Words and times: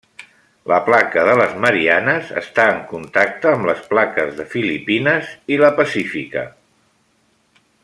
La 0.69 0.77
placa 0.85 1.25
de 1.27 1.35
les 1.41 1.51
Mariannes 1.65 2.31
està 2.41 2.65
en 2.77 2.79
contacte 2.93 3.51
amb 3.53 3.69
les 3.71 3.83
plaques 3.93 4.33
de 4.41 4.49
Filipines 4.55 5.31
i 5.57 5.61
pacífica. 5.83 6.47